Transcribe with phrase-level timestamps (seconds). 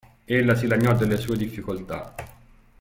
[0.25, 2.15] Ella si lagnò delle sue difficoltà.